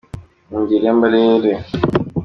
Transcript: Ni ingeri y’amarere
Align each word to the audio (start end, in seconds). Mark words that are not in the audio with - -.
Ni 0.51 0.55
ingeri 0.57 0.83
y’amarere 0.87 1.51